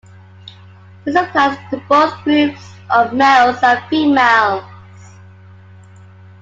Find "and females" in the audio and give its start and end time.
3.61-4.63